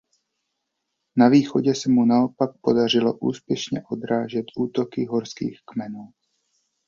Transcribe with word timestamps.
Na 1.15 1.29
východě 1.29 1.75
se 1.75 1.89
mu 1.89 2.05
naopak 2.05 2.49
podařilo 2.61 3.17
úspěšně 3.17 3.83
odrážet 3.91 4.45
útoky 4.57 5.05
horských 5.05 5.59
kmenů. 5.65 6.09